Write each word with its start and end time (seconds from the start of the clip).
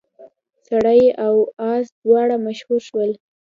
سړی 0.67 1.01
او 1.25 1.35
اس 1.71 1.85
دواړه 2.03 2.35
مشهور 2.45 2.81
شول. 2.89 3.11